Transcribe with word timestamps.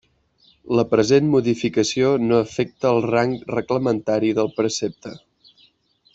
La 0.77 0.85
present 0.93 1.27
modificació 1.33 2.09
no 2.29 2.39
afecta 2.45 2.95
el 2.95 3.05
rang 3.09 3.37
reglamentari 3.59 4.33
del 4.41 4.51
precepte. 4.59 5.15